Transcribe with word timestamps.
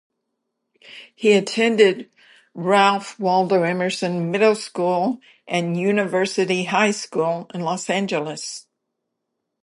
He 1.13 1.33
attended 1.33 2.09
Ralph 2.55 3.19
Waldo 3.19 3.61
Emerson 3.61 4.31
Middle 4.31 4.55
School 4.55 5.19
and 5.47 5.77
University 5.77 6.63
High 6.63 6.89
School 6.89 7.45
in 7.53 7.61
Los 7.61 7.87
Angeles. 7.87 8.65